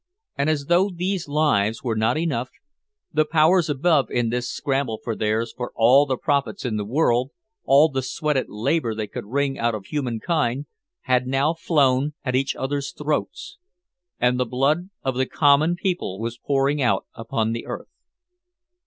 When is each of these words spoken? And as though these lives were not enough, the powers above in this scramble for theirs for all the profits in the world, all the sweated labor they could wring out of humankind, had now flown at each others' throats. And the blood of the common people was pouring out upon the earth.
And 0.35 0.49
as 0.49 0.65
though 0.65 0.89
these 0.89 1.27
lives 1.27 1.83
were 1.83 1.95
not 1.95 2.17
enough, 2.17 2.49
the 3.13 3.23
powers 3.23 3.69
above 3.69 4.09
in 4.09 4.29
this 4.29 4.49
scramble 4.49 4.99
for 5.03 5.15
theirs 5.15 5.53
for 5.55 5.71
all 5.75 6.07
the 6.07 6.17
profits 6.17 6.65
in 6.65 6.75
the 6.75 6.85
world, 6.85 7.29
all 7.65 7.87
the 7.87 8.01
sweated 8.01 8.47
labor 8.49 8.95
they 8.95 9.05
could 9.05 9.27
wring 9.27 9.59
out 9.59 9.75
of 9.75 9.85
humankind, 9.85 10.65
had 11.01 11.27
now 11.27 11.53
flown 11.53 12.15
at 12.25 12.33
each 12.35 12.55
others' 12.55 12.91
throats. 12.97 13.59
And 14.19 14.39
the 14.39 14.45
blood 14.47 14.89
of 15.03 15.13
the 15.17 15.27
common 15.27 15.75
people 15.75 16.19
was 16.19 16.39
pouring 16.39 16.81
out 16.81 17.05
upon 17.13 17.51
the 17.51 17.67
earth. 17.67 17.91